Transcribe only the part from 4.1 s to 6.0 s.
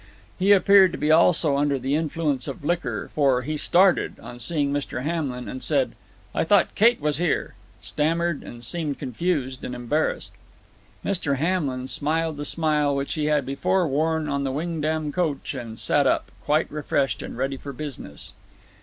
on seeing Mr. Hamlin, and said,